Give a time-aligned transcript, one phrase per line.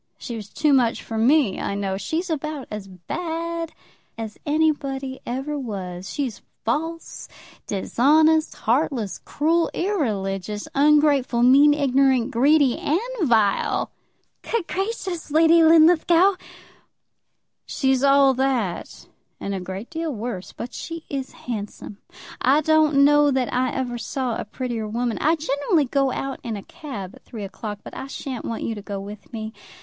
[0.17, 1.95] She was too much for me, I know.
[1.95, 3.71] She's about as bad
[4.17, 6.09] as anybody ever was.
[6.09, 7.29] She's false,
[7.67, 13.91] dishonest, heartless, cruel, irreligious, ungrateful, mean, ignorant, greedy, and vile!"
[14.41, 16.33] "Good gracious, Lady Linlithgow!"
[17.67, 19.07] "She's all that,
[19.39, 20.51] and a great deal worse.
[20.51, 21.99] But she is handsome.
[22.41, 25.19] I don't know that I ever saw a prettier woman.
[25.19, 28.73] I generally go out in a cab at three o'clock, but I sha'n't want you
[28.73, 29.53] to go with me.